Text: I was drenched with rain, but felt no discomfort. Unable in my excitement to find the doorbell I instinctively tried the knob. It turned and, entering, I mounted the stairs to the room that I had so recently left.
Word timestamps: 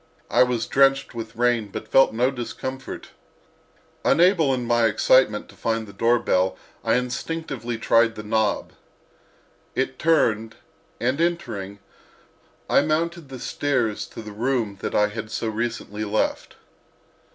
I 0.31 0.41
was 0.41 0.65
drenched 0.65 1.13
with 1.13 1.35
rain, 1.35 1.67
but 1.67 1.87
felt 1.87 2.11
no 2.11 2.31
discomfort. 2.31 3.09
Unable 4.03 4.51
in 4.51 4.65
my 4.65 4.87
excitement 4.87 5.47
to 5.49 5.55
find 5.55 5.85
the 5.87 5.93
doorbell 5.93 6.57
I 6.83 6.95
instinctively 6.95 7.77
tried 7.77 8.15
the 8.15 8.23
knob. 8.23 8.73
It 9.75 9.99
turned 9.99 10.55
and, 10.99 11.21
entering, 11.21 11.77
I 12.67 12.81
mounted 12.81 13.29
the 13.29 13.37
stairs 13.37 14.07
to 14.07 14.23
the 14.23 14.31
room 14.31 14.79
that 14.81 14.95
I 14.95 15.09
had 15.09 15.29
so 15.29 15.49
recently 15.49 16.03
left. 16.03 16.55